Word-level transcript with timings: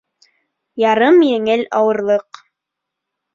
Ярым 0.83 1.19
еңел 1.25 1.63
ауырлыҡ 1.81 2.43